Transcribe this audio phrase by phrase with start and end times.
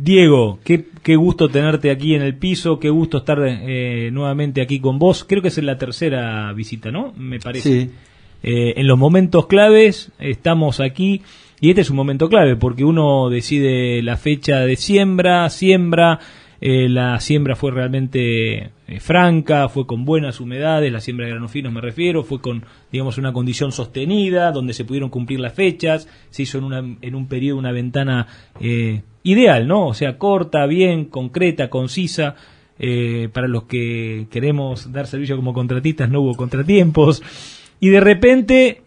[0.00, 4.78] Diego, qué, qué, gusto tenerte aquí en el piso, qué gusto estar eh, nuevamente aquí
[4.78, 5.24] con vos.
[5.24, 7.12] Creo que es la tercera visita, ¿no?
[7.16, 7.82] Me parece.
[7.82, 7.90] Sí.
[8.42, 11.22] Eh, en los momentos claves estamos aquí
[11.60, 16.20] y este es un momento clave porque uno decide la fecha de siembra, siembra,
[16.60, 21.50] eh, la siembra fue realmente eh, franca, fue con buenas humedades, la siembra de granos
[21.50, 26.08] finos me refiero, fue con, digamos, una condición sostenida, donde se pudieron cumplir las fechas,
[26.30, 28.26] se hizo en, en un periodo, una ventana
[28.58, 29.88] eh, ideal, ¿no?
[29.88, 32.34] O sea, corta, bien, concreta, concisa.
[32.80, 37.22] Eh, para los que queremos dar servicio como contratistas no hubo contratiempos.
[37.80, 38.82] Y de repente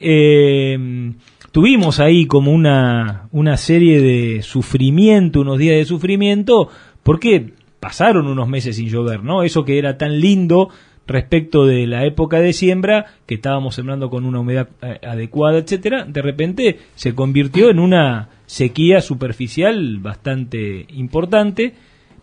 [1.51, 6.69] tuvimos ahí como una, una serie de sufrimiento, unos días de sufrimiento,
[7.03, 9.43] porque pasaron unos meses sin llover, ¿no?
[9.43, 10.69] Eso que era tan lindo
[11.07, 16.05] respecto de la época de siembra, que estábamos sembrando con una humedad eh, adecuada, etcétera,
[16.05, 21.73] de repente se convirtió en una sequía superficial bastante importante,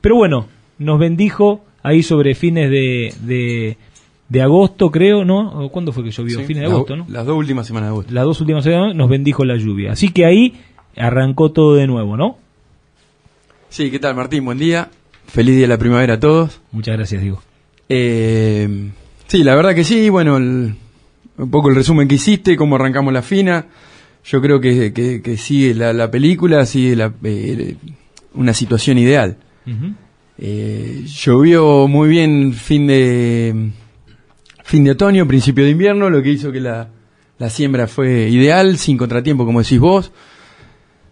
[0.00, 0.46] pero bueno,
[0.78, 3.76] nos bendijo ahí sobre fines de, de,
[4.28, 5.64] de agosto, creo, ¿no?
[5.64, 6.38] ¿O ¿Cuándo fue que llovió?
[6.38, 7.04] Sí, fines de agosto, ¿no?
[7.08, 8.14] Las dos últimas semanas de agosto.
[8.14, 9.92] Las dos últimas semanas nos bendijo la lluvia.
[9.92, 10.54] Así que ahí
[10.96, 12.38] arrancó todo de nuevo, ¿no?
[13.70, 14.44] Sí, ¿qué tal Martín?
[14.44, 14.88] Buen día.
[15.28, 16.60] Feliz día de la primavera a todos.
[16.72, 17.42] Muchas gracias, Diego.
[17.88, 18.90] Eh,
[19.26, 20.74] sí, la verdad que sí, bueno, el-
[21.36, 23.66] un poco el resumen que hiciste, cómo arrancamos la fina.
[24.24, 27.76] Yo creo que, que- que sigue la, la película, sigue la, eh,
[28.34, 29.36] una situación ideal.
[29.66, 29.92] Ujú.
[30.38, 33.70] Eh, llovió muy bien fin de
[34.64, 36.88] fin de otoño, principio de invierno, lo que hizo que la,
[37.38, 40.12] la siembra fue ideal, sin contratiempo, como decís vos.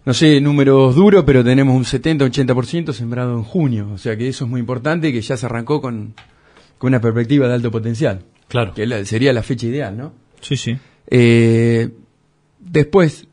[0.07, 3.89] No sé, números duros, pero tenemos un 70-80% sembrado en junio.
[3.93, 6.13] O sea que eso es muy importante, que ya se arrancó con,
[6.77, 8.73] con una perspectiva de alto potencial, Claro.
[8.73, 10.13] que la- sería la fecha ideal, ¿no?
[10.39, 10.77] Sí, sí.
[11.07, 11.89] Eh,
[12.59, 13.27] después,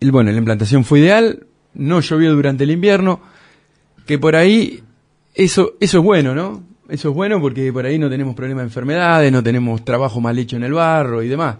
[0.00, 3.20] el, bueno, la implantación fue ideal, no llovió durante el invierno,
[4.04, 4.82] que por ahí,
[5.34, 6.62] eso, eso es bueno, ¿no?
[6.90, 10.38] Eso es bueno porque por ahí no tenemos problemas de enfermedades, no tenemos trabajo mal
[10.38, 11.56] hecho en el barro y demás.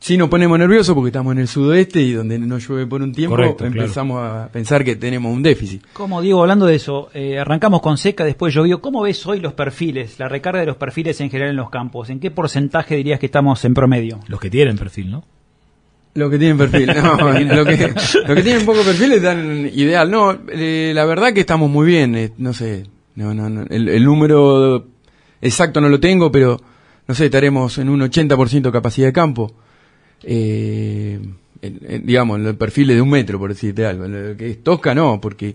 [0.00, 3.12] Sí nos ponemos nerviosos porque estamos en el sudoeste y donde no llueve por un
[3.12, 3.82] tiempo Correcto, claro.
[3.82, 5.84] empezamos a pensar que tenemos un déficit.
[5.92, 8.80] Como Diego, hablando de eso, eh, arrancamos con seca, después llovió.
[8.80, 12.10] ¿Cómo ves hoy los perfiles, la recarga de los perfiles en general en los campos?
[12.10, 14.20] ¿En qué porcentaje dirías que estamos en promedio?
[14.26, 15.24] Los que tienen perfil, ¿no?
[16.14, 17.94] Lo que tienen perfil, no, lo que,
[18.26, 20.10] lo que tienen poco perfil es tan ideal.
[20.10, 23.88] No, eh, la verdad que estamos muy bien, eh, no sé, no, no, no, el,
[23.88, 24.88] el número
[25.40, 26.60] exacto no lo tengo, pero
[27.08, 29.54] no sé, estaremos en un 80% de capacidad de campo.
[30.24, 31.20] Eh,
[31.62, 34.04] en- en, digamos, en los perfiles de un metro, por decirte algo.
[34.04, 35.54] En Lo que es Tosca no, porque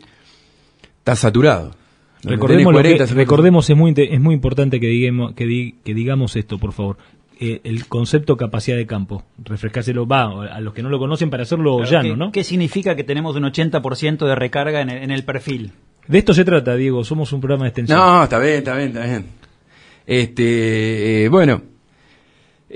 [1.00, 1.76] está saturado.
[2.24, 3.16] Donde Recordemos, tenés lo 40, que- 50.
[3.24, 6.98] recordemos es muy es muy importante que digamos que, di- que digamos esto, por favor.
[7.40, 10.24] Eh, el concepto capacidad de campo, refrescárselo va
[10.56, 12.32] a los que no lo conocen para hacerlo Claro, llano, ¿qué, ¿no?
[12.32, 15.72] ¿Qué significa que tenemos un 80% de recarga en el, en el perfil?
[16.08, 17.04] De esto se trata, Diego.
[17.04, 18.00] Somos un programa de extensión.
[18.00, 19.26] No, está bien, está bien, está bien.
[20.08, 21.62] Este, eh, bueno,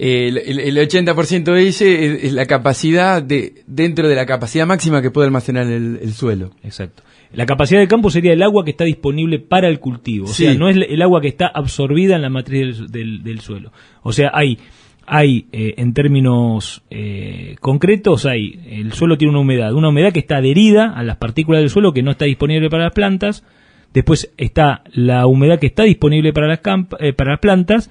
[0.04, 5.02] el, el, el 80% dice es, es la capacidad de dentro de la capacidad máxima
[5.02, 6.52] que puede almacenar el, el suelo.
[6.64, 7.04] Exacto.
[7.34, 10.26] La capacidad de campo sería el agua que está disponible para el cultivo.
[10.26, 10.46] O Sí.
[10.46, 13.72] sea, no es el agua que está absorbida en la matriz del, del- del suelo.
[14.02, 14.58] O sea, hay,
[15.06, 20.20] hay eh, en términos eh, concretos, hay, el suelo tiene una humedad, una humedad que
[20.20, 23.46] está adherida a las partículas del suelo que no está disponible para las plantas.
[23.94, 27.90] Después está la humedad que está disponible para las, camp- eh, para las plantas.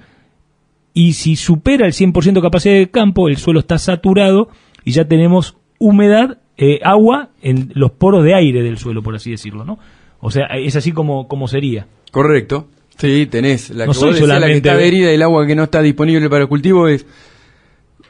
[0.93, 4.49] Y si supera el 100% de capacidad de campo, el suelo está saturado
[4.83, 9.31] y ya tenemos humedad, eh, agua en los poros de aire del suelo, por así
[9.31, 9.79] decirlo, ¿no?
[10.19, 11.87] O sea, es así como, como sería.
[12.11, 12.67] Correcto.
[12.97, 15.47] Sí, tenés la No que soy vos decías, la que solamente- está adherida el agua
[15.47, 17.05] que no está disponible para el cultivo es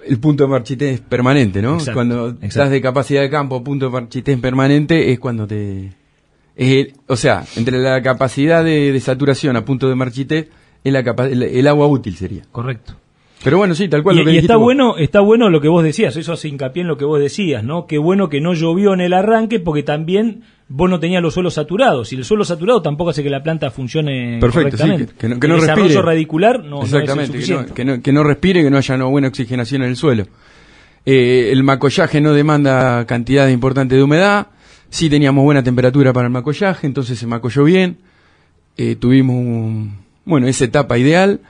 [0.05, 1.73] el punto de marchitez permanente, ¿no?
[1.75, 2.45] Exacto, cuando exacto.
[2.47, 5.91] estás de capacidad de campo, punto de marchitez permanente es cuando te
[6.55, 10.49] es el- o sea, entre la capacidad de, de saturación a punto de marchitez
[10.83, 12.43] es la capa- el, el agua útil sería.
[12.51, 12.95] Correcto.
[13.43, 14.63] Pero bueno, sí, tal cual Y, lo que y está vos.
[14.65, 17.63] bueno, está bueno lo que vos decías, eso hace hincapié en lo que vos decías,
[17.63, 17.87] ¿no?
[17.87, 21.55] Qué bueno que no llovió en el arranque porque también vos no tenías los suelos
[21.55, 22.13] saturados.
[22.13, 25.39] Y el suelo saturado tampoco hace que la planta funcione Perfecto, sí, que- que no-
[25.39, 26.05] que no el desarrollo respire.
[26.05, 28.95] radicular no, no es Exactamente, que no, que, no, que no respire, que no haya
[29.05, 30.27] buena oxigenación en el suelo.
[31.07, 34.47] Eh, el macollaje no demanda cantidad importante de humedad.
[34.89, 37.97] Sí teníamos buena temperatura para el macollaje, entonces se macolló bien.
[38.77, 39.95] Eh, tuvimos un-
[40.25, 41.41] bueno, esa etapa ideal.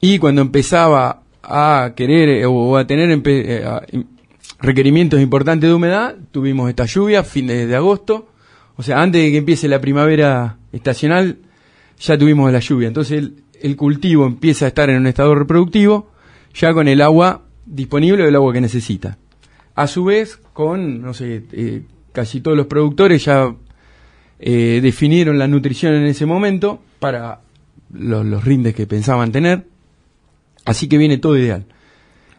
[0.00, 3.64] Y cuando empezaba a querer eh, o a tener eh,
[4.60, 8.28] requerimientos importantes de humedad, tuvimos esta lluvia, fin de, de agosto.
[8.76, 11.38] O sea, antes de que empiece la primavera estacional,
[11.98, 12.88] ya tuvimos la lluvia.
[12.88, 16.10] Entonces el, el cultivo empieza a estar en un estado reproductivo,
[16.54, 19.18] ya con el agua disponible o el agua que necesita.
[19.74, 21.82] A su vez, con, no sé, eh,
[22.12, 23.54] casi todos los productores ya
[24.38, 27.40] eh, definieron la nutrición en ese momento para
[27.92, 29.66] los, los rindes que pensaban tener.
[30.64, 31.64] Así que viene todo ideal.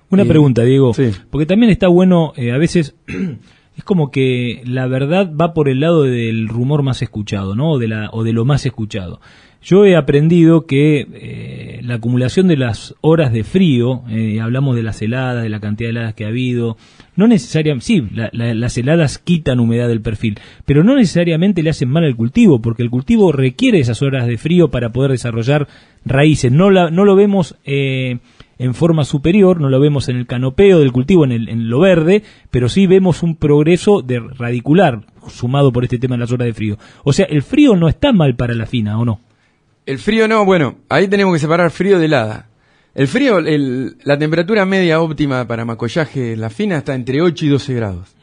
[0.10, 1.12] Una Eh, pregunta, Diego, sí.
[1.30, 2.96] porque también está bueno, eh, a veces
[3.78, 7.72] es como que la verdad va por el lado del rumor más escuchado, ¿no?
[7.72, 9.20] O de, la, o de lo más escuchado.
[9.62, 14.04] Yo he aprendido que eh, la acumulación de las horas de frío,
[14.42, 16.76] hablamos de las heladas, de la cantidad de heladas que ha habido,
[17.16, 21.70] no necesariamente, sí, la- la- las heladas quitan humedad del perfil, pero no necesariamente le
[21.70, 25.68] hacen mal al cultivo, porque el cultivo requiere esas horas de frío para poder desarrollar
[26.06, 26.52] raíces.
[26.52, 28.18] No, la, no lo vemos eh,
[28.60, 32.24] en forma superior, no lo vemos en el canopeo del cultivo, en, en lo verde,
[32.52, 36.54] pero sí vemos un progreso de radicular sumado por este tema de las horas de
[36.54, 36.78] frío.
[37.04, 39.20] O sea, el frío no está mal para la fina, ¿o no?
[39.86, 42.48] El frío no, bueno, ahí tenemos que separar frío de helada.
[42.96, 47.46] El frío, el- la temperatura media óptima para macollaje en la fina está entre 8
[47.46, 48.16] y 12 grados.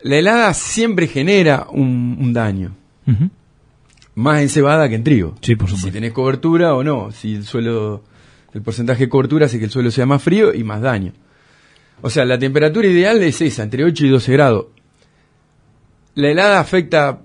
[0.00, 2.74] La helada siempre genera un, un daño,
[4.14, 5.34] más en cebada que en trigo.
[5.42, 5.88] Sí, por supuesto.
[5.88, 8.04] Si tenés cobertura o no, si el suelo,
[8.54, 11.12] el porcentaje de cobertura hace que el suelo sea más frío y más daño.
[12.02, 14.66] O sea, la temperatura ideal es esa, entre 8 y 12 grados.
[16.14, 17.20] La helada afecta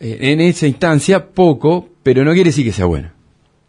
[0.00, 3.12] eh, en esa instancia poco, pero no quiere decir que sea buena.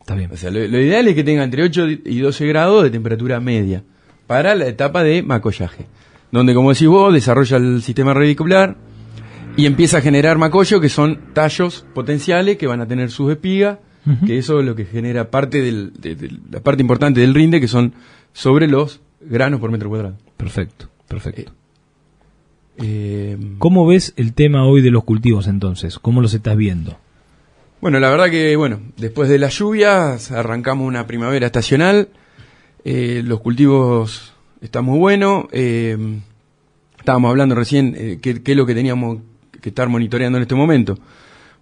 [0.05, 0.29] Está bien.
[0.31, 3.39] O sea, lo, lo ideal es que tenga entre 8 y 12 grados de temperatura
[3.39, 3.83] media
[4.27, 5.87] para la etapa de macollaje,
[6.31, 8.77] donde, como decís vos, desarrolla el sistema radicular
[9.57, 13.79] y empieza a generar macollo, que son tallos potenciales que van a tener sus espigas,
[14.27, 17.59] que eso es lo que genera parte del, de, de la parte importante del rinde,
[17.59, 17.95] que son
[18.31, 20.17] sobre los granos por metro cuadrado.
[20.37, 21.51] Perfecto, perfecto.
[22.77, 25.97] Eh, ¿Cómo ves el tema hoy de los cultivos entonces?
[25.97, 26.99] ¿Cómo los estás viendo?
[27.81, 32.09] Bueno, la verdad que, bueno, después de las lluvias arrancamos una primavera estacional,
[32.83, 35.97] eh, los cultivos están muy buenos, eh,
[36.97, 39.19] estábamos hablando recién eh, qué, qué es lo que teníamos
[39.61, 40.97] que estar monitoreando en este momento.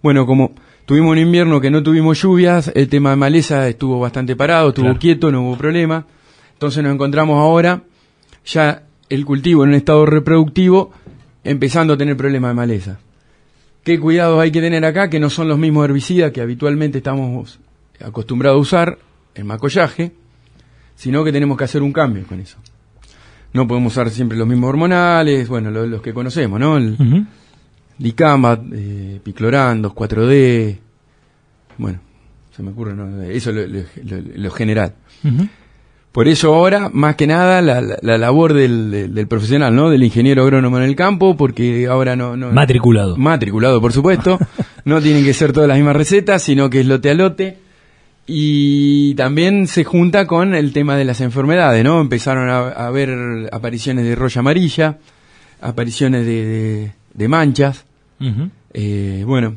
[0.02, 0.52] Bueno, como
[0.86, 4.86] tuvimos un invierno que no tuvimos lluvias, el tema de maleza estuvo bastante parado, estuvo
[4.86, 4.98] Claro.
[4.98, 6.06] quieto, no hubo problema,
[6.54, 7.82] entonces nos encontramos ahora
[8.46, 10.92] ya el cultivo en un estado reproductivo
[11.42, 12.98] empezando a tener problemas de maleza.
[13.84, 15.08] ¿Qué cuidados hay que tener acá?
[15.10, 17.58] Que no son los mismos herbicidas que habitualmente estamos
[18.04, 18.98] acostumbrados a usar
[19.34, 20.12] en macollaje,
[20.94, 22.56] sino que tenemos que hacer un cambio con eso.
[23.52, 26.76] No podemos usar siempre los mismos hormonales, bueno, lo- los, que conocemos, ¿no?
[26.76, 26.96] El.
[27.96, 30.78] Dicamba, eh, Piclorandos, 4D,
[31.78, 32.00] bueno,
[32.56, 33.22] se me ocurre, ¿no?
[33.22, 33.84] Eso es lo, lo-
[34.20, 34.94] lo- lo general.
[36.14, 39.90] Por eso ahora, más que nada, la, la- la labor del, del- del profesional, ¿no?
[39.90, 42.36] Del ingeniero agrónomo en el campo, porque ahora no...
[42.36, 43.16] no Matriculado.
[43.16, 44.38] Matriculado, por supuesto.
[44.84, 47.58] no tienen que ser todas las mismas recetas, sino que es lote a lote.
[48.28, 52.00] Y también se junta con el tema de las enfermedades, ¿no?
[52.00, 54.98] Empezaron a, a haber apariciones de roya amarilla,
[55.60, 57.84] apariciones de, de- de manchas.
[58.72, 59.56] Eh, bueno,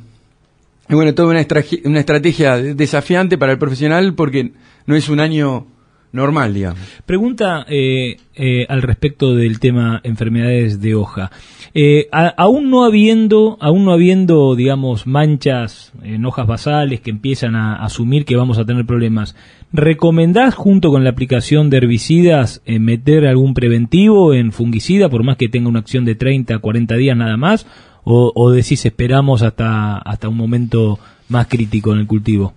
[0.89, 4.51] bueno, toda una estrategia desafiante para el profesional porque
[4.88, 5.65] no es un año
[6.12, 6.80] normal, digamos.
[7.06, 11.31] Pregunta eh, eh, al respecto del tema enfermedades de hoja.
[11.74, 17.56] Eh, a- aún no habiendo, aún no habiendo, digamos, manchas en hojas basales que empiezan
[17.56, 19.36] a asumir que vamos a tener problemas,
[19.74, 25.38] ¿recomendás junto con la aplicación de herbicidas eh, meter algún preventivo en fungicida, por más
[25.38, 27.68] que tenga una acción de 30, 40 días nada más?
[28.04, 30.98] ¿O, o decís esperamos hasta, hasta un momento
[31.30, 32.54] más crítico en el cultivo?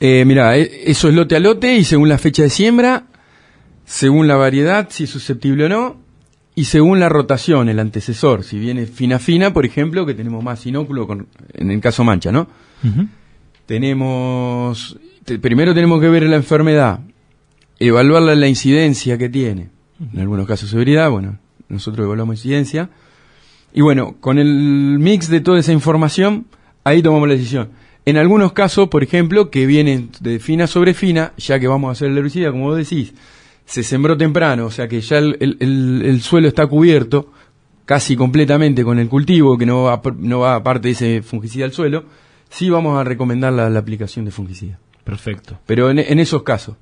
[0.00, 3.04] Eh, mira, eh, eso es lote a lote y según la fecha de siembra,
[3.84, 5.96] según la variedad, si es susceptible o no,
[6.54, 10.64] y según la rotación, el antecesor, si viene fina fina, por ejemplo, que tenemos más
[10.66, 12.48] inóculo con- en el caso mancha, ¿no?
[13.66, 17.00] Tenemos, te- primero tenemos que ver la enfermedad,
[17.78, 19.68] evaluar la, la incidencia que tiene,
[20.12, 21.38] en algunos casos severidad, bueno,
[21.68, 22.88] nosotros evaluamos incidencia,
[23.74, 26.46] y bueno, con el mix de toda esa información,
[26.84, 27.68] ahí tomamos la decisión.
[28.06, 31.92] En algunos casos, por ejemplo, que vienen de fina sobre fina, ya que vamos a
[31.92, 33.12] hacer el herbicida, como vos decís,
[33.64, 37.32] se sembró temprano, o sea que ya el, el- el- el suelo está cubierto
[37.84, 41.72] casi completamente con el cultivo, que no va, no va aparte de ese fungicida al
[41.72, 42.04] suelo,
[42.48, 44.78] sí vamos a recomendar la, la aplicación de fungicida.
[45.04, 45.58] Perfecto.
[45.66, 46.76] Pero en, en esos casos,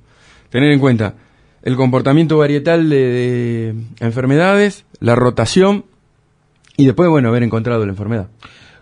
[0.49, 1.15] tener en cuenta
[1.63, 5.85] el comportamiento varietal de, de enfermedades, la rotación
[6.77, 8.29] y después, bueno, haber encontrado la enfermedad.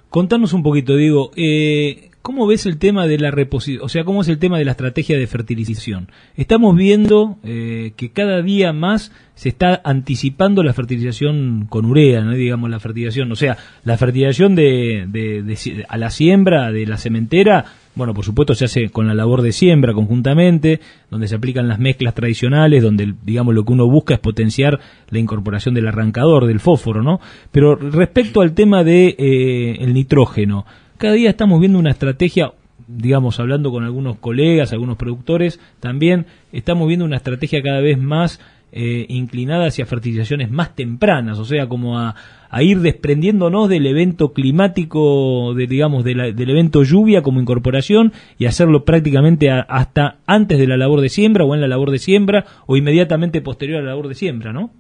[0.10, 3.84] Contanos un poquito, Diego, eh, ¿cómo ves el tema de la reposición?
[3.86, 6.10] O sea, ¿cómo es el tema de la estrategia de fertilización?
[6.36, 12.32] Estamos viendo eh, que cada día más se está anticipando la fertilización con urea, ¿no?
[12.32, 17.66] digamos, la fertilización, o sea, la fertilización de, a la siembra de la cementera,
[17.96, 20.80] bueno, por supuesto se hace con la labor de siembra conjuntamente,
[21.12, 25.20] donde se aplican las mezclas tradicionales, donde, digamos, lo que uno busca es potenciar la
[25.20, 27.20] incorporación del arrancador, del fósforo, ¿no?
[27.52, 30.66] Pero respecto al tema de eh, el nitrógeno,
[31.04, 32.54] cada día estamos viendo una estrategia,
[32.88, 38.40] digamos, hablando con algunos colegas, algunos productores, también estamos viendo una estrategia cada vez más
[38.72, 42.16] eh, inclinada hacia fertilizaciones más tempranas, o sea, como a,
[42.62, 49.52] ir desprendiéndonos del evento climático, de, digamos, del evento lluvia como incorporación y hacerlo prácticamente
[49.52, 53.42] hasta antes de la labor de siembra o en la labor de siembra o inmediatamente
[53.42, 54.72] posterior a la labor de siembra, ¿no?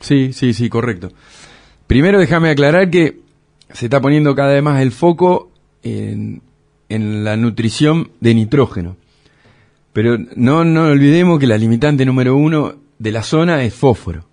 [0.00, 1.12] Sí, sí, sí, correcto.
[1.86, 3.20] Primero déjame aclarar que
[3.72, 5.53] se está poniendo cada vez más el foco
[5.84, 6.42] en,
[6.88, 8.96] en la nutrición de nitrógeno.
[9.92, 14.24] Pero no, no olvidemos que la limitante número uno de la zona es fósforo.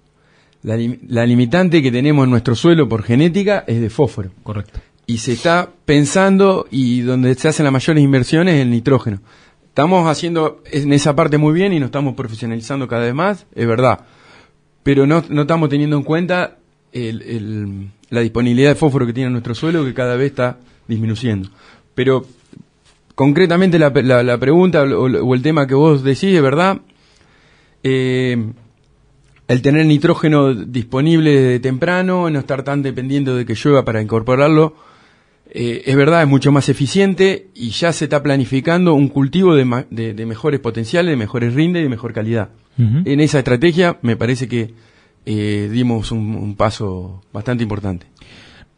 [0.63, 0.77] La,
[1.07, 4.31] la, limitante que tenemos en nuestro suelo por genética es de fósforo.
[4.43, 4.79] Correcto.
[5.05, 9.21] Y se está pensando y donde se hacen las mayores inversiones es el nitrógeno.
[9.67, 13.67] Estamos haciendo en esa parte muy bien y nos estamos profesionalizando cada vez más, es
[13.67, 14.01] verdad.
[14.83, 16.57] Pero no, no estamos teniendo en cuenta
[16.91, 20.57] el, la disponibilidad de fósforo que tiene nuestro suelo que cada vez está
[20.87, 21.49] disminuyendo.
[21.95, 22.25] Pero
[23.15, 26.81] concretamente la, la, pregunta o, el tema que vos decís, de verdad,
[27.83, 28.51] eh,
[29.47, 34.75] el tener nitrógeno disponible temprano, no estar tan dependiendo de que llueva para incorporarlo,
[35.53, 39.85] eh, es verdad, es mucho más eficiente y ya se está planificando un cultivo de,
[39.89, 42.49] de, mejores potenciales, de mejores rindes y de mejor calidad.
[42.77, 44.73] En esa estrategia me parece que
[45.25, 48.07] eh, dimos un, paso bastante importante.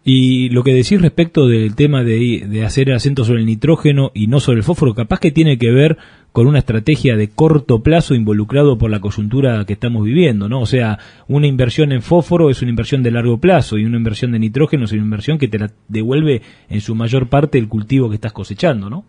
[0.05, 4.27] Y lo que decís respecto del tema de, de, hacer acento sobre el nitrógeno y
[4.27, 5.97] no sobre el fósforo, capaz que tiene que ver
[6.33, 10.59] con una estrategia de corto plazo involucrado por la coyuntura que estamos viviendo, ¿no?
[10.59, 14.33] O sea, una inversión en fósforo es una inversión de largo plazo y una inversión
[14.33, 18.09] de nitrógeno es una inversión que te la devuelve en su mayor parte el cultivo
[18.09, 19.05] que estás cosechando, ¿no?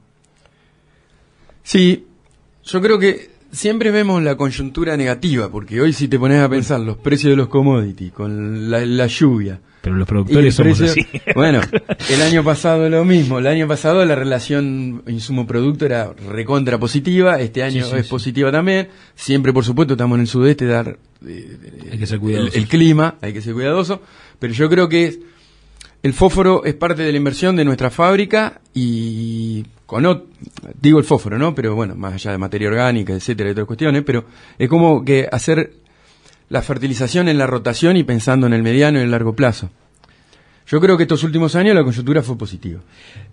[1.64, 2.04] Sí,
[2.62, 6.80] yo creo que siempre vemos la coyuntura negativa, porque hoy si te pones a pensar
[6.80, 9.60] los precios de los commodities, con la, lluvia.
[9.80, 11.06] Pero los productores somos así.
[11.34, 11.60] Bueno,
[12.10, 13.38] el año pasado lo mismo.
[13.38, 17.40] El año pasado la relación insumo-producto era recontra positiva.
[17.40, 18.88] Este año es positiva también.
[19.14, 21.58] Siempre, por supuesto, estamos en el sudeste, dar eh,
[21.92, 24.00] hay que ser el, el, clima, hay que ser cuidadoso.
[24.38, 25.20] Pero yo creo que
[26.04, 30.04] el fósforo es parte de la inversión de nuestra fábrica y con
[30.78, 31.54] digo el fósforo, ¿no?
[31.54, 34.26] Pero bueno, más allá de materia orgánica, etcétera, y otras cuestiones, pero
[34.58, 35.72] es como que hacer
[36.50, 39.70] la fertilización en la rotación y pensando en el mediano y el largo plazo.
[40.66, 42.82] Yo creo que estos últimos años la coyuntura fue positiva.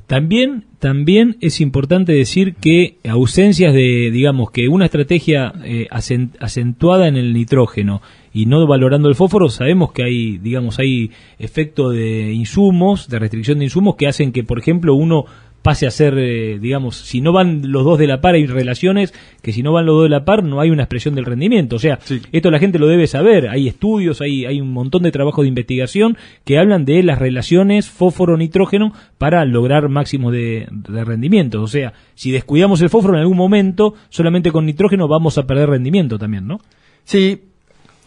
[0.08, 7.16] También, también es importante decir que ausencias de, digamos, que una estrategia eh, acentuada en
[7.16, 8.02] el nitrógeno
[8.34, 13.60] y no valorando el fósforo, sabemos que hay, digamos, hay efecto de insumos, de restricción
[13.60, 15.26] de insumos que hacen que, por ejemplo, uno
[15.62, 19.14] pase a ser, eh, digamos, si no van los dos de la par, hay relaciones
[19.42, 21.76] que si no van los dos de la par no hay una expresión del rendimiento.
[21.76, 22.00] O sea,
[22.32, 23.50] esto la gente lo debe saber.
[23.50, 27.90] Hay estudios, hay, hay un montón de trabajo de investigación que hablan de las relaciones
[27.90, 31.62] fósforo-nitrógeno para lograr máximos de, de rendimiento.
[31.62, 35.70] O sea, si descuidamos el fósforo en algún momento, solamente con nitrógeno vamos a perder
[35.70, 36.60] rendimiento también, ¿no?
[37.04, 37.42] Sí,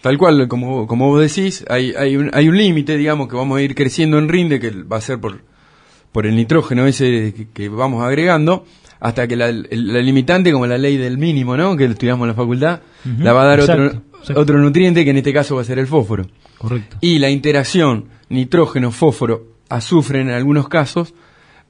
[0.04, 3.56] Tal cual, como, como vos decís, hay, hay un, hay un límite, digamos, que vamos
[3.56, 5.40] a ir creciendo en rinde, que va a ser por,
[6.14, 8.64] por el nitrógeno ese que, vamos agregando,
[9.00, 11.76] hasta que la, limitante, como la ley del mínimo, ¿no?
[11.76, 12.80] Que estudiamos en la facultad,
[13.18, 14.02] la va a dar otro,
[14.36, 16.24] otro nutriente que en este caso va a ser el fósforo.
[16.56, 16.98] Correcto.
[17.00, 21.14] Y la interacción nitrógeno-fósforo, azufre en algunos casos,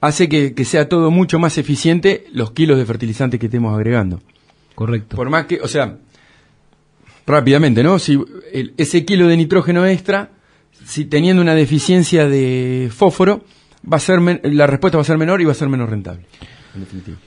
[0.03, 4.21] hace que, sea todo mucho más eficiente los kilos de fertilizante que estemos agregando.
[4.75, 5.17] Correcto.
[5.17, 5.97] Por más que, o sea,
[7.27, 7.99] rápidamente, ¿no?
[7.99, 8.21] Si
[8.77, 10.33] ese kilo de nitrógeno extra,
[10.85, 13.43] si teniendo una deficiencia de fósforo,
[13.91, 16.25] va a ser la respuesta va a ser menor y va a ser menos rentable.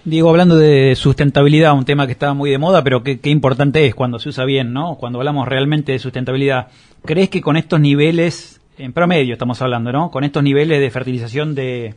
[0.04, 3.96] Diego, hablando de sustentabilidad, un tema que estaba muy de moda, pero qué importante es
[3.96, 4.96] cuando se usa bien, ¿no?
[4.96, 6.68] Cuando hablamos realmente de sustentabilidad.
[7.06, 10.12] ¿Crees que con estos niveles, en promedio estamos hablando, ¿no?
[10.12, 11.96] Con estos niveles de fertilización de,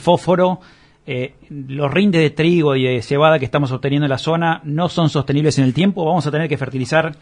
[0.00, 0.60] fósforo,
[1.06, 4.88] eh, los rindes de trigo y de cebada que estamos obteniendo en la zona no
[4.88, 6.04] son sostenibles en el tiempo?
[6.04, 7.14] ¿Vamos a tener que fertilizar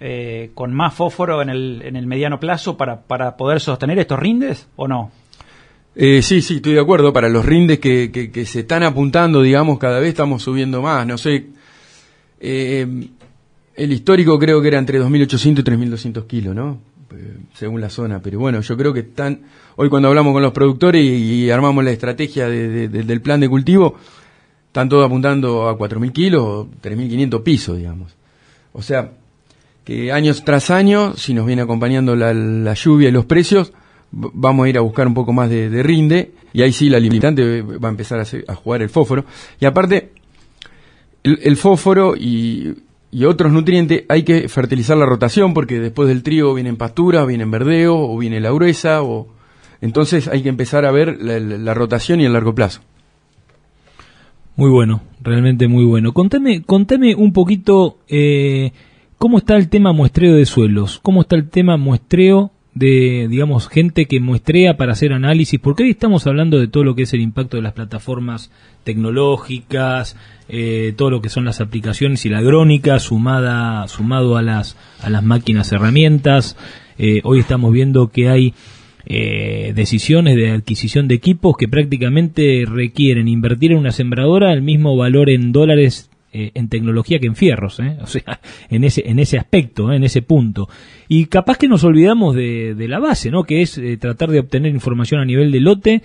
[0.00, 4.18] eh, con más fósforo en el, en el mediano plazo para, para poder sostener estos
[4.18, 5.10] rindes o no?
[5.96, 7.12] Eh, sí, sí, estoy de acuerdo.
[7.12, 11.06] Para los rindes que, que, se están apuntando, digamos, cada vez estamos subiendo más.
[11.06, 11.46] No sé,
[12.40, 13.08] eh,
[13.76, 16.78] el histórico creo que era entre 2.800 y 3.200 kilos, ¿no?
[17.12, 18.20] Eh, según la zona.
[18.20, 19.42] Pero bueno, yo creo que están,
[19.76, 23.96] hoy cuando hablamos con los productores y, armamos la estrategia del plan de cultivo,
[24.66, 28.16] están todos apuntando a 4.000 kilos, 3.500 pisos, digamos.
[28.72, 29.12] O sea,
[29.84, 33.72] que años tras año, si nos viene acompañando la lluvia y los precios,
[34.14, 37.62] vamos a ir a buscar un poco más de, rinde y ahí sí la limitante
[37.62, 39.24] va a empezar a, jugar el fósforo.
[39.60, 40.12] Y aparte,
[41.22, 42.74] el, fósforo y,
[43.24, 47.96] otros nutrientes hay que fertilizar la rotación porque después del trigo vienen pasturas, vienen verdeo
[47.96, 49.28] o viene la gruesa o
[49.80, 52.80] Entonces hay que empezar a ver la, la rotación y el largo plazo.
[54.56, 56.12] Muy bueno, realmente muy bueno.
[56.12, 58.72] Contame, contame un poquito eh,
[59.18, 64.06] cómo está el tema muestreo de suelos, cómo está el tema muestreo de, digamos, gente
[64.06, 67.20] que muestrea para hacer análisis, porque hoy estamos hablando de todo lo que es el
[67.20, 68.50] impacto de las plataformas
[68.82, 70.16] tecnológicas,
[70.48, 75.08] eh, todo lo que son las aplicaciones y la agrónica, sumada, sumado a las, a
[75.08, 76.56] las máquinas herramientas.
[76.98, 78.54] Eh, hoy estamos viendo que hay
[79.06, 84.96] eh, decisiones de adquisición de equipos que prácticamente requieren invertir en una sembradora el mismo
[84.96, 87.96] valor en dólares eh, en tecnología que en fierros, ¿eh?
[88.02, 89.96] o sea, en ese, en ese aspecto, ¿eh?
[89.96, 90.68] en ese punto.
[91.06, 93.44] Y capaz que nos olvidamos de, de la base, ¿no?
[93.44, 96.02] Que es tratar de obtener información a nivel de lote,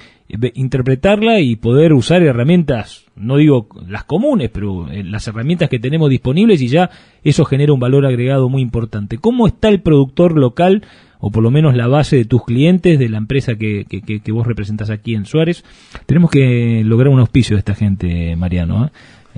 [0.54, 6.62] interpretarla y poder usar herramientas, no digo las comunes, pero las herramientas que tenemos disponibles
[6.62, 6.92] y ya
[7.24, 9.18] eso genera un valor agregado muy importante.
[9.18, 10.84] ¿Cómo está el productor local?
[11.20, 14.32] o por lo menos la base de tus clientes, de la empresa que, que, que,
[14.32, 15.66] vos representas aquí en Suárez.
[16.06, 18.86] Tenemos que lograr un auspicio de esta gente, Mariano.
[18.86, 18.90] ¿eh?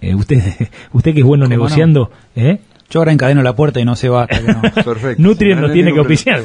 [0.01, 0.41] Eh, usted,
[0.93, 2.59] usted que es bueno negociando, ¿eh?
[2.89, 4.27] Yo ahora encadeno la puerta y no se va.
[4.85, 5.23] Perfecto.
[5.23, 6.41] Nutrien no, tiene que oficiar.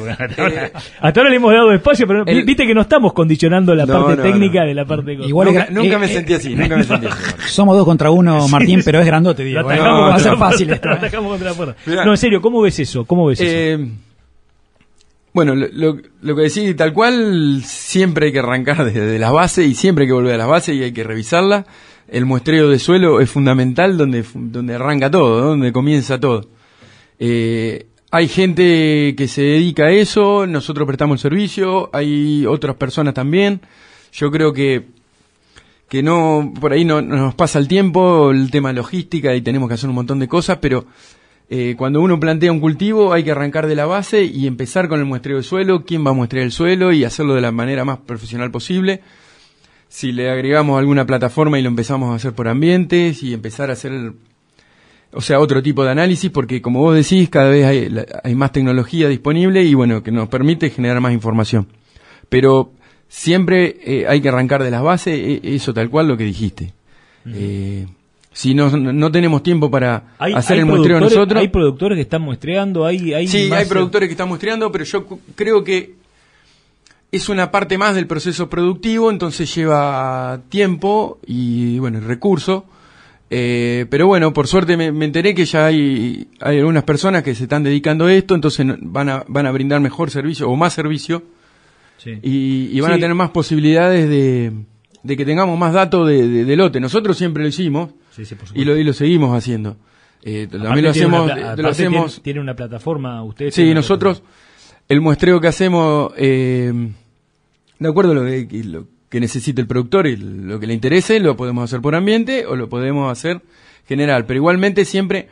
[1.01, 4.63] Hasta ahora, le hemos dado espacio, pero viste que no estamos condicionando la parte técnica
[4.63, 7.19] de la parte Igual Nunca, nunca me eh, sentí así, nunca me sentí así.
[7.47, 9.61] Somos dos contra uno, Martín, pero es grandote, digo.
[9.61, 10.87] Va a ser fácil esto.
[10.89, 11.75] contra la puerta.
[11.85, 13.03] No, en serio, ¿cómo ves eso?
[13.03, 13.83] ¿Cómo ves eso?
[15.33, 19.75] Bueno, lo, lo, que decís tal cual, siempre hay que arrancar desde las bases y
[19.75, 21.65] siempre hay que volver a las bases y hay que revisarlas
[22.07, 26.47] el muestreo de suelo es fundamental donde, donde arranca todo, donde comienza todo.
[27.19, 33.13] Eh, hay gente que se dedica a eso, nosotros prestamos el servicio, hay otras personas
[33.13, 33.61] también.
[34.13, 34.87] Yo creo que,
[35.89, 39.75] que no, por ahí no, nos pasa el tiempo, el tema logística y tenemos que
[39.75, 40.85] hacer un montón de cosas, pero
[41.49, 44.99] eh, cuando uno plantea un cultivo hay que arrancar de la base y empezar con
[44.99, 47.83] el muestreo de suelo, quién va a muestrear el suelo y hacerlo de la manera
[47.83, 49.01] más profesional posible
[49.89, 53.73] si le agregamos alguna plataforma y lo empezamos a hacer por ambientes y empezar a
[53.73, 54.13] hacer,
[55.11, 57.65] o sea, otro tipo de análisis, porque como vos decís, cada vez
[58.23, 61.67] hay, más tecnología disponible y bueno, que nos permite generar más información.
[62.29, 62.73] Pero
[63.07, 66.73] siempre eh, hay que arrancar de las bases, e, eso tal cual lo que dijiste.
[67.25, 67.87] Eh,
[68.31, 71.41] si no, no tenemos tiempo para hacer el muestreo nosotros.
[71.41, 75.05] Hay productores que están muestreando, hay, hay Sí, hay productores que están muestreando, pero yo
[75.35, 75.95] creo que
[77.11, 82.65] es una parte más del proceso productivo, entonces lleva tiempo y, bueno, recurso.
[83.29, 87.43] Eh, pero bueno, por suerte me, enteré que ya hay, hay algunas personas que se
[87.43, 91.23] están dedicando a esto, entonces van a, van a brindar mejor servicio o más servicio
[92.21, 94.53] y, van a tener más posibilidades de,
[95.03, 96.79] de que tengamos más datos de, lote.
[96.79, 97.91] Nosotros siempre lo hicimos
[98.53, 99.77] y, lo, y lo seguimos haciendo.
[100.23, 102.21] Eh, también lo hacemos, lo hacemos.
[102.21, 103.53] Tiene, una plataforma ustedes.
[103.53, 104.23] Sí, nosotros
[104.89, 106.71] el muestreo que hacemos, eh,
[107.79, 111.19] de acuerdo a lo que, lo que necesite el productor y lo que le interese,
[111.19, 113.41] lo podemos hacer por ambiente o lo podemos hacer
[113.87, 114.25] general.
[114.25, 115.29] Pero igualmente siempre,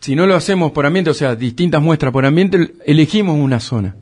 [0.00, 3.96] si no lo hacemos por ambiente, o sea, distintas muestras por ambiente, elegimos una zona.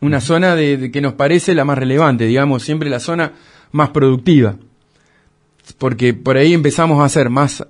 [0.00, 3.32] Una zona de, que nos parece la más relevante, digamos, siempre la zona
[3.72, 4.56] más productiva.
[5.76, 7.66] Porque por ahí empezamos a hacer más,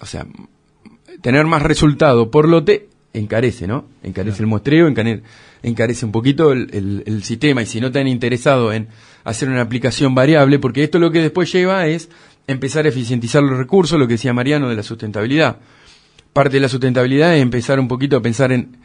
[0.00, 0.26] o sea,
[1.22, 3.86] tener más resultado por lote encarece, ¿no?
[4.02, 5.22] Encarece el muestreo, encarece,
[5.62, 8.88] un poquito el, sistema y si no te han interesado en
[9.24, 12.08] hacer una aplicación variable, porque esto lo que después lleva es
[12.46, 15.58] empezar a eficientizar los recursos, lo que decía Mariano de la sustentabilidad.
[16.32, 18.78] Parte de la sustentabilidad es empezar un poquito a pensar en,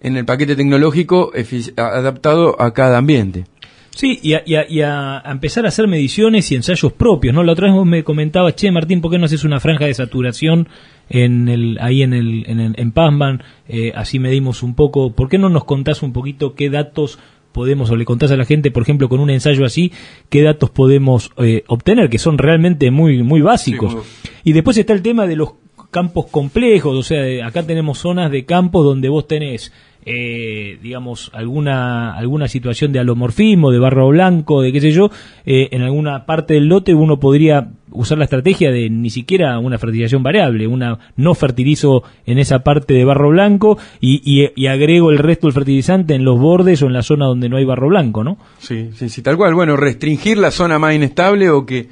[0.00, 1.32] en el paquete tecnológico
[1.76, 3.44] adaptado a cada ambiente.
[3.90, 4.34] Sí, y
[4.82, 7.42] a, empezar a hacer mediciones y ensayos propios, ¿no?
[7.42, 9.94] La otra vez vos me comentabas, che, Martín, ¿por qué no haces una franja de
[9.94, 10.68] saturación
[11.10, 13.42] en el, ahí en el, en, en Pazman?
[13.68, 15.12] Eh, así medimos un poco.
[15.12, 17.18] ¿Por qué no nos contás un poquito qué datos
[17.52, 19.92] podemos, o le contás a la gente, por ejemplo, con un ensayo así,
[20.28, 23.96] qué datos podemos eh, obtener, que son realmente muy, muy básicos?
[24.44, 25.54] Y después está el tema de los
[25.90, 29.72] campos complejos, o sea, acá tenemos zonas de campos donde vos tenés
[30.06, 35.10] eh, digamos, alguna, alguna situación de alomorfismo, de barro blanco, de qué sé yo,
[35.44, 39.78] eh, en alguna parte del lote uno podría usar la estrategia de ni siquiera una
[39.78, 45.18] fertilización variable, una no fertilizo en esa parte de barro blanco y, y, agrego el
[45.18, 48.24] resto del fertilizante en los bordes o en la zona donde no hay barro blanco,
[48.24, 48.38] ¿no?
[48.58, 49.54] Sí, sí, sí, tal cual.
[49.54, 51.88] Bueno, restringir la zona más inestable o que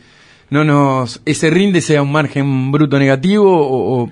[0.51, 4.11] no nos ese rinde sea un margen bruto negativo o,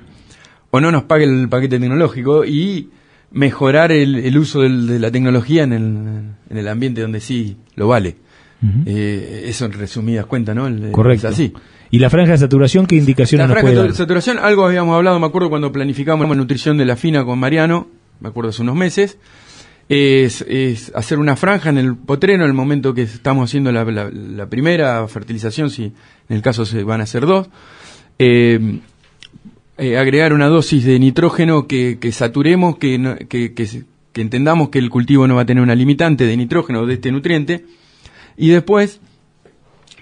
[0.70, 2.90] o no nos pague el paquete tecnológico y
[3.30, 5.82] mejorar el, uso de la tecnología en el,
[6.50, 8.16] en el ambiente donde sí lo vale.
[8.86, 10.68] eh, eso en resumidas cuentas, ¿no?
[10.92, 11.28] Correcto.
[11.28, 11.52] así.
[11.90, 15.26] ¿Y la franja de saturación qué indicaciones la franja de saturación, algo habíamos hablado, me
[15.26, 17.86] acuerdo cuando planificamos la nutrición de la fina con Mariano,
[18.20, 19.18] me acuerdo hace unos meses.
[19.88, 23.84] es, es hacer una franja en el potrero en el momento que estamos haciendo la,
[23.84, 25.92] la- la primera fertilización, si en
[26.36, 27.48] el caso se van a hacer dos.
[28.18, 28.80] Eh,
[29.78, 33.84] eh, agregar una dosis de nitrógeno que, que saturemos, que, que,
[34.14, 37.66] entendamos que el cultivo no va a tener una limitante de nitrógeno de este nutriente.
[38.36, 39.00] Y después,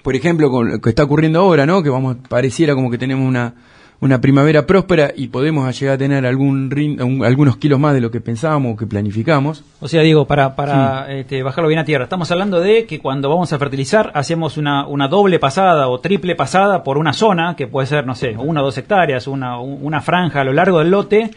[0.01, 1.83] por ejemplo, con lo que está ocurriendo ahora, ¿no?
[1.83, 3.55] Que vamos, pareciera como que tenemos una,
[4.01, 8.01] una primavera próspera y podemos llegar a tener algún rin- un- algunos kilos más de
[8.01, 9.63] lo que pensábamos o que planificamos.
[9.79, 13.29] O sea, digo, para, para este, bajarlo bien a tierra, estamos hablando de que cuando
[13.29, 17.67] vamos a fertilizar hacemos una, una doble pasada o triple pasada por una zona, que
[17.67, 20.91] puede ser, no sé, una o dos hectáreas, una, una franja a lo largo del
[20.91, 21.31] lote,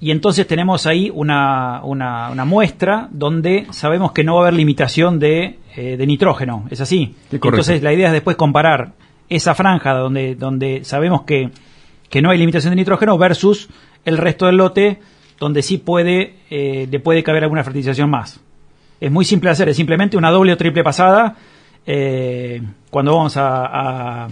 [0.00, 4.54] y entonces tenemos ahí una, una, una muestra donde sabemos que no va a haber
[4.54, 7.14] limitación de, eh, de nitrógeno, ¿es así?
[7.30, 8.92] Sí, entonces la idea es después comparar
[9.28, 11.50] esa franja donde, donde sabemos que,
[12.10, 13.68] que no hay limitación de nitrógeno versus
[14.04, 14.98] el resto del lote
[15.38, 18.40] donde sí puede, eh, le puede caber alguna fertilización más.
[19.00, 21.36] Es muy simple de hacer, es simplemente una doble o triple pasada
[21.86, 24.24] eh, cuando vamos a,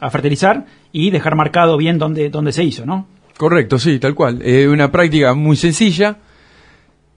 [0.00, 3.06] a- fertilizar y dejar marcado bien dónde, dónde se hizo, ¿no?
[3.36, 4.40] Correcto, sí, tal cual.
[4.42, 6.18] Es una práctica muy sencilla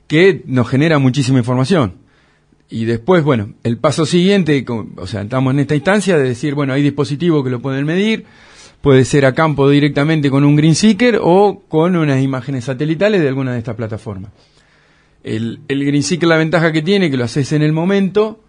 [0.07, 1.93] que nos genera muchísima información.
[2.69, 4.65] Y después, bueno, el paso siguiente,
[4.97, 8.25] o sea, estamos en esta instancia de decir, bueno, hay dispositivos que lo pueden medir,
[8.85, 13.27] puede ser a campo directamente con un Green Seeker o con unas imágenes satelitales de
[13.27, 14.29] alguna de estas plataformas.
[15.23, 18.41] El, el Green Seeker, la ventaja que tiene, que lo haces en el momento,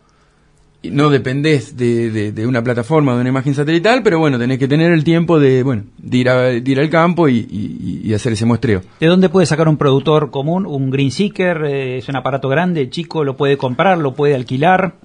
[0.82, 4.58] y no dependés de, de- de una plataforma, de una imagen satelital, pero bueno, tenés
[4.58, 8.02] que tener el tiempo de, bueno, de ir, a- de ir al campo y, y-
[8.04, 8.82] y hacer ese muestreo.
[9.00, 10.66] ¿De dónde puede sacar un productor común?
[10.66, 11.64] ¿Un Green Seeker?
[11.64, 13.24] eh, ¿Es un aparato grande, chico?
[13.24, 13.96] ¿Lo puede comprar?
[13.96, 14.96] ¿Lo puede alquilar?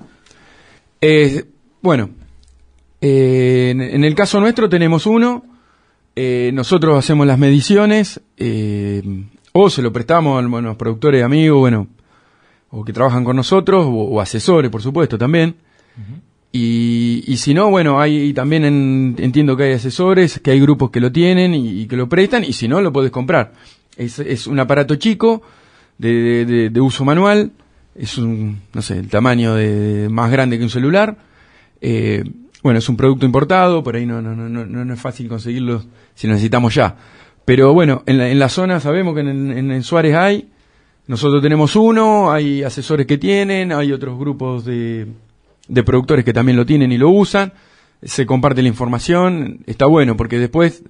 [0.99, 1.45] Eh,
[1.81, 2.09] bueno,
[3.01, 5.43] eh, en, en el caso nuestro tenemos uno,
[6.15, 9.01] eh, nosotros hacemos las mediciones, eh,
[9.53, 11.87] o se lo prestamos a los productores amigos, bueno,
[12.69, 15.55] o que trabajan con nosotros, o, o asesores, por supuesto, también.
[16.53, 20.89] y, y si no, bueno, hay también en- entiendo que hay asesores, que hay grupos
[20.91, 23.53] que lo tienen y, y que lo prestan, y si no, lo puedes comprar.
[23.97, 25.41] Es, es un aparato chico,
[25.97, 27.51] de, de- de- de uso manual,
[27.95, 31.17] es un, no sé, el tamaño de, más grande que un celular.
[31.81, 32.23] Eh,
[32.63, 36.27] bueno, es un producto importado, por ahí no, no, no, no, es fácil conseguirlo si
[36.27, 36.95] necesitamos ya.
[37.45, 40.49] Pero bueno, en la, en la zona sabemos que en, en- en Suárez hay,
[41.07, 45.07] nosotros tenemos uno, hay asesores que tienen, hay otros grupos de,
[45.67, 47.53] de productores que también lo tienen y lo usan,
[48.03, 50.83] se comparte la información, está bueno porque después,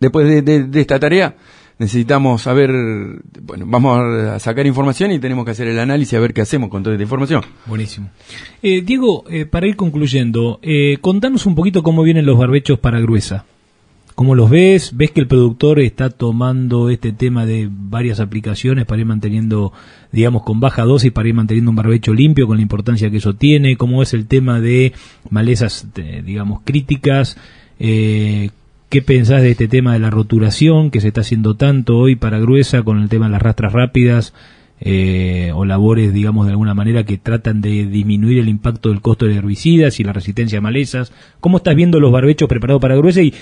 [0.00, 1.36] después de, de- de esta tarea
[1.78, 2.70] necesitamos saber,
[3.42, 6.70] bueno, vamos a sacar información y tenemos que hacer el análisis a ver qué hacemos
[6.70, 7.42] con toda esta información.
[7.66, 8.10] Buenísimo.
[8.62, 13.00] Eh, Diego, eh, para ir concluyendo, eh, contanos un poquito cómo vienen los barbechos para
[13.00, 13.44] gruesa.
[14.14, 14.96] ¿Cómo los ves?
[14.96, 19.74] ¿Ves que el productor está tomando este tema de varias aplicaciones para ir manteniendo,
[20.10, 23.34] digamos, con baja dosis, para ir manteniendo un barbecho limpio con la importancia que eso
[23.34, 23.76] tiene?
[23.76, 24.94] ¿Cómo es el tema de
[25.28, 25.88] malezas,
[26.24, 27.36] digamos, críticas?
[27.78, 28.48] Eh,
[28.96, 32.38] ¿Qué pensás de este tema de la roturación que se está haciendo tanto hoy para
[32.38, 34.32] gruesa con el tema de las rastras rápidas?
[34.80, 39.26] eh, o labores, digamos, de alguna manera que tratan de disminuir el impacto del costo
[39.26, 41.12] de herbicidas y la resistencia a malezas.
[41.40, 43.34] ¿Cómo estás viendo los barbechos preparados para gruesa y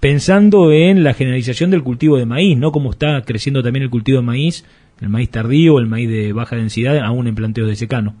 [0.00, 2.72] pensando en la generalización del cultivo de maíz, ¿no?
[2.72, 4.64] Cómo está creciendo también el cultivo de maíz,
[5.00, 8.16] el maíz tardío, el maíz de baja densidad, aún en planteos de secano.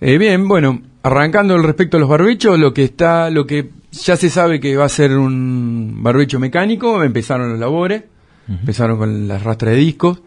[0.00, 4.16] Eh, bien, bueno, arrancando el respecto a los barbechos, lo que está, lo que ya
[4.16, 8.04] se sabe que va a ser un barbecho mecánico, empezaron los labores,
[8.48, 10.20] empezaron con las rastras de discos,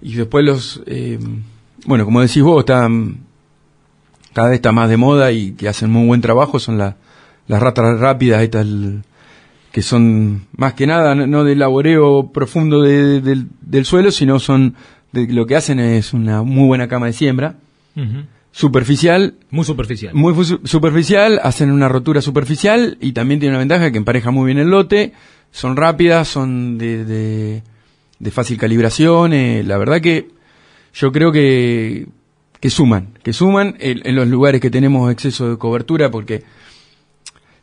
[0.00, 1.18] y después los, eh,
[1.86, 3.18] bueno, como decís vos, están,
[4.32, 6.96] cada vez está más de moda y que hacen muy buen trabajo, son la-
[7.46, 9.02] las rastras rápidas, estas, el-
[9.72, 14.38] que son más que nada no, no de laboreo profundo de- del, del suelo, sino
[14.38, 14.74] son,
[15.12, 17.56] de, lo que hacen es una muy buena cama de siembra,
[18.62, 20.12] superficial, Muy superficial.
[20.14, 24.46] muy fu- superficial, hacen una rotura superficial y también tiene una ventaja que empareja muy
[24.46, 25.12] bien el lote,
[25.52, 27.62] son rápidas, son de, de,
[28.18, 30.30] de fácil calibración, eh, la verdad que
[30.92, 32.06] yo creo que,
[32.60, 36.42] que suman, que suman en, en los lugares que tenemos exceso de cobertura porque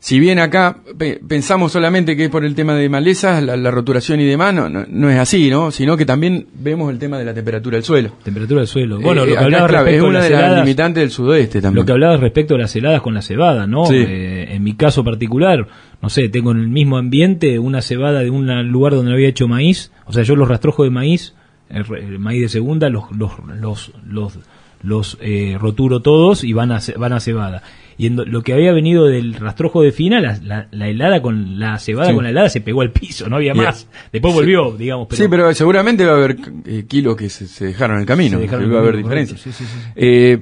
[0.05, 3.71] si bien acá pe- pensamos solamente que es por el tema de malezas, la, la
[3.71, 5.71] roturación y demás, no, no, no es así, ¿no?
[5.71, 8.11] Sino que también vemos el tema de la temperatura del suelo.
[8.23, 8.99] Temperatura del suelo.
[9.01, 11.81] Bueno, Eh, lo que hablabas es respecto una las de las limitantes del sudoeste también.
[11.81, 13.87] Lo que hablabas respecto a las heladas con la cebada, ¿no?
[13.87, 13.95] Sí.
[13.97, 15.65] Eh, en mi caso particular,
[16.03, 19.47] no sé, tengo en el mismo ambiente una cebada de un lugar donde había hecho
[19.47, 21.33] maíz, o sea, yo los rastrojos de maíz,
[21.71, 24.39] el, maíz de segunda, los los los los,
[24.83, 27.63] los, eh, roturo todos y van a van a cebada.
[27.97, 31.79] Y en lo que había venido del rastrojo de fina, la, la, helada con la
[31.79, 33.87] cebada con la helada se pegó al piso, no había más.
[34.11, 35.07] Después volvió, digamos.
[35.09, 35.21] Pero...
[35.21, 38.77] Sí, pero seguramente va a haber eh, kilos que se, dejaron en el camino, va
[38.77, 39.41] a haber diferencias.
[39.95, 40.39] Eh,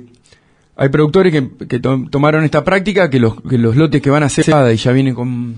[0.76, 4.30] hay productores que, que tomaron esta práctica, que los, que los lotes que van a
[4.30, 5.56] cebada y ya vienen con,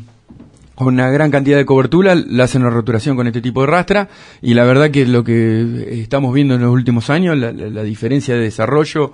[0.75, 4.09] con una gran cantidad de cobertura, la hacen una roturación con este tipo de rastra,
[4.41, 8.35] y la verdad que lo que estamos viendo en los últimos años, la, la, diferencia
[8.35, 9.13] de desarrollo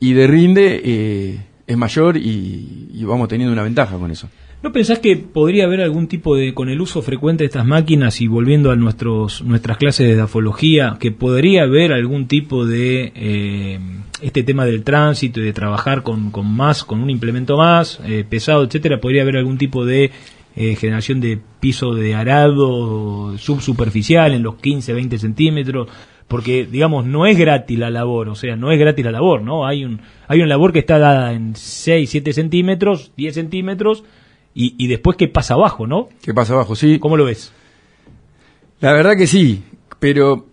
[0.00, 4.28] y de rinde eh, es mayor y, y vamos teniendo una ventaja con eso.
[4.64, 8.22] ¿No pensás que podría haber algún tipo de, con el uso frecuente de estas máquinas
[8.22, 13.78] y volviendo a nuestros, nuestras clases de dafología, que podría haber algún tipo de eh,
[14.22, 18.24] este tema del tránsito y de trabajar con, con más, con un implemento más eh,
[18.26, 20.10] pesado, etcétera, podría haber algún tipo de
[20.56, 25.88] eh, generación de piso de arado subsuperficial en los 15, 20 centímetros,
[26.34, 29.68] porque digamos no es gratis la labor, o sea, no es gratis la labor, ¿no?
[29.68, 34.02] Hay un hay una labor que está dada en 6, 7 centímetros, 10 centímetros
[34.52, 36.08] y, y después qué pasa abajo, ¿no?
[36.24, 36.74] ¿Qué pasa abajo?
[36.74, 36.98] Sí.
[36.98, 37.52] ¿Cómo lo ves?
[38.80, 39.62] La verdad que sí,
[40.00, 40.46] pero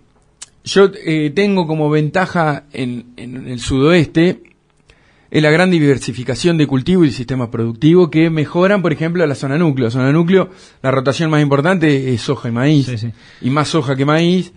[0.64, 4.44] yo eh, tengo como ventaja en, en, el sudoeste
[5.32, 9.58] es la gran diversificación de cultivo y sistemas productivos que mejoran, por ejemplo, la zona
[9.58, 9.88] núcleo.
[9.88, 10.52] La zona núcleo,
[10.84, 13.08] la rotación más importante es soja y maíz,
[13.42, 14.54] y más soja que maíz.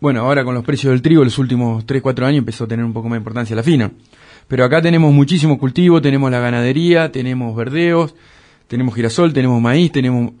[0.00, 2.84] Bueno, ahora con los precios del trigo, los últimos 3, 4 años empezó a tener
[2.84, 3.92] un poco más de importancia la fina.
[4.48, 8.14] Pero acá tenemos muchísimo cultivo, tenemos la ganadería, tenemos verdeos,
[8.66, 10.32] tenemos girasol, tenemos maíz, tenemos,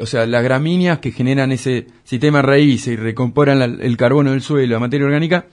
[0.00, 4.74] o sea, las gramíneas que generan ese sistema raíz y recomporan el carbono del suelo,
[4.74, 5.46] la materia orgánica,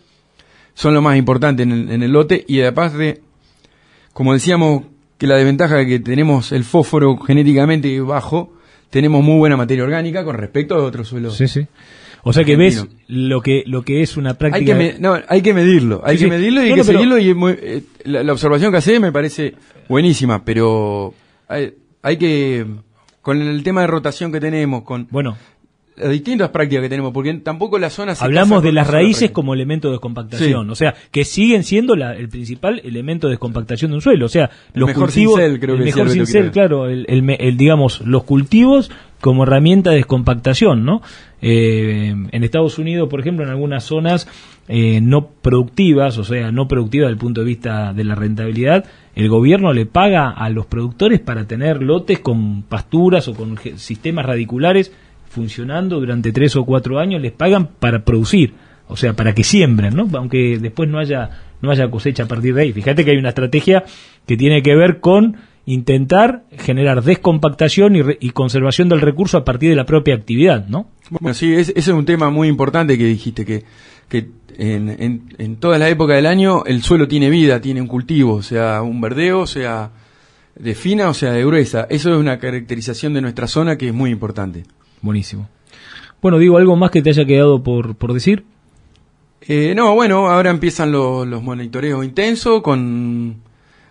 [0.75, 3.21] son lo más importante en el, en el lote y aparte,
[4.13, 4.83] como decíamos,
[5.17, 8.53] que la desventaja de que tenemos el fósforo genéticamente bajo,
[8.89, 11.35] tenemos muy buena materia orgánica con respecto a otros suelos.
[11.35, 11.67] Sí, sí.
[12.27, 14.75] O sea que ves lo que lo que es una práctica.
[14.75, 17.83] Hay que, no, hay que medirlo, hay que medirlo y hay que seguirlo y eh,
[18.03, 19.53] la, la, observación que hace me parece
[19.87, 21.13] buenísima, pero
[21.47, 22.65] hay, hay que,
[23.21, 25.37] con el tema de rotación que tenemos, con bueno,
[25.97, 29.89] las distintas prácticas que tenemos, porque tampoco la zona Hablamos de las raíces como elemento
[29.89, 34.01] de descompactación, o sea, que siguen siendo la, el principal elemento de descompactación de un
[34.01, 37.57] suelo, o sea, los mejor cultivos, cincel, creo el que mejor cincel, claro, el, el,
[37.57, 41.01] digamos, los cultivos como herramienta de descompactación, ¿no?
[41.41, 44.27] Eh, en Estados Unidos, por ejemplo, en algunas zonas
[44.67, 48.85] eh, no productivas, o sea, no productivas desde el punto de vista de la rentabilidad,
[49.15, 54.25] el gobierno le paga a los productores para tener lotes con pasturas o con sistemas
[54.25, 54.91] radiculares
[55.29, 58.53] funcionando durante tres o cuatro años, les pagan para producir,
[58.87, 60.07] o sea, para que siembren, ¿no?
[60.13, 61.29] Aunque después no haya,
[61.61, 62.73] no haya cosecha a partir de ahí.
[62.73, 63.83] Fíjate que hay una estrategia
[64.25, 69.75] que tiene que ver con intentar generar descompactación y, conservación del recurso a partir de
[69.75, 70.87] la propia actividad, ¿no?
[71.09, 73.63] Bueno, sí, ese es un tema muy importante que dijiste, que,
[74.07, 78.43] que en, en, toda la época del año el suelo tiene vida, tiene un cultivo,
[78.43, 79.91] sea un verdeo, sea
[80.55, 81.87] de fina o sea de gruesa.
[81.89, 84.63] Eso es una caracterización de nuestra zona que es muy importante.
[85.01, 85.49] Buenísimo.
[86.21, 88.45] Bueno, digo, ¿algo más que te haya quedado por, por decir?
[89.41, 93.41] Eh, no, bueno, ahora empiezan los, los monitoreos intensos con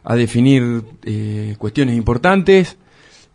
[0.04, 2.76] a definir eh, cuestiones importantes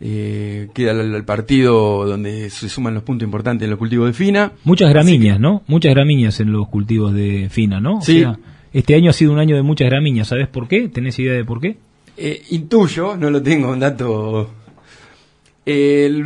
[0.02, 4.54] eh, queda el, partido donde se suman los puntos importantes en los cultivos de fina.
[4.64, 5.64] Muchas gramíneas, ¿no?
[5.68, 8.02] Muchas gramíneas en los cultivos de fina, ¿no?
[8.02, 8.24] Sí.
[8.72, 10.88] este año ha sido un año de muchas gramíneas, ¿sabes por qué?
[10.88, 11.78] ¿Tenés idea de por qué?
[12.16, 14.50] Eh, intuyo, no lo tengo, un dato.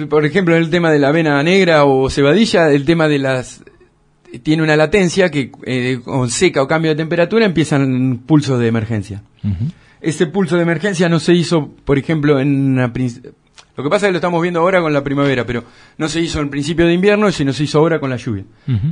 [0.09, 3.63] por ejemplo, en el tema de la avena negra o cebadilla, el tema de las
[4.43, 9.23] tiene una latencia que eh, con seca o cambio de temperatura empiezan pulsos de emergencia.
[10.03, 12.91] Ese pulso de emergencia no se hizo, por ejemplo, en una,
[13.75, 15.63] lo que pasa es que lo estamos viendo ahora con la primavera, pero
[15.97, 18.43] no se hizo en principio de invierno, sino se hizo ahora con la lluvia.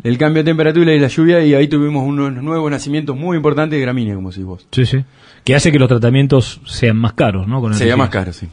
[0.04, 3.78] El cambio de temperatura y la lluvia, y ahí tuvimos unos nuevos nacimientos muy importantes
[3.78, 4.68] de gramínea, como decís vos.
[4.72, 5.04] Sí, sí.
[5.44, 7.62] Que hace que los tratamientos sean más caros, ¿no?
[7.62, 8.48] Con sean más caros, sí.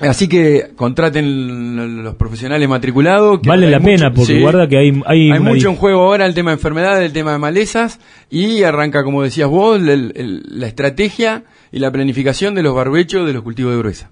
[0.00, 3.40] Así que contraten los profesionales matriculados.
[3.42, 5.02] vale la pena, porque guarda que hay...
[5.06, 9.02] Hay, mucho en juego ahora el tema de enfermedades, el tema de malezas, y arranca,
[9.02, 13.78] como decías vos, la estrategia y la planificación de los barbechos de los cultivos de
[13.78, 14.10] gruesa.